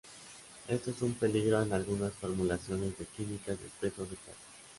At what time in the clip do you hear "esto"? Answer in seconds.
0.67-0.89